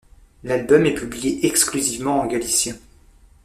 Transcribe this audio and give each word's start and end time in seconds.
L'album 0.43 0.87
est 0.87 0.95
publié 0.95 1.45
exclusivement 1.45 2.21
en 2.21 2.25
galicien. 2.25 2.73